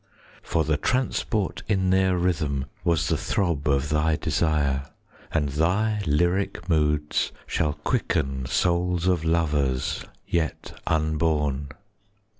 [0.41, 4.85] For the transport in their rhythm Was the throb of thy desire,
[5.31, 11.67] And thy lyric moods shall quicken 35 Souls of lovers yet unborn.